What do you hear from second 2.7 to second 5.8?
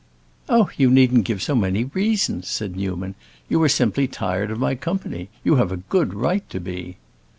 Newman. "You are simply tired of my company. You have a